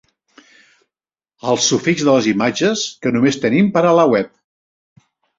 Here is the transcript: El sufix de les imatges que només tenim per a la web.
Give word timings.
El 1.51 1.59
sufix 1.65 2.05
de 2.07 2.15
les 2.15 2.29
imatges 2.31 2.85
que 3.03 3.11
només 3.17 3.37
tenim 3.43 3.69
per 3.75 3.83
a 3.91 3.93
la 3.99 4.07
web. 4.13 4.33